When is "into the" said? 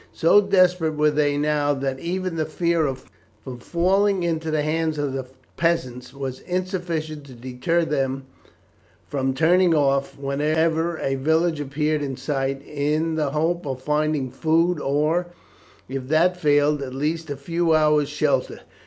4.23-4.63